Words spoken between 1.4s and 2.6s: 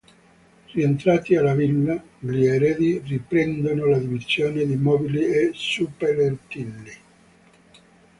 villa, gli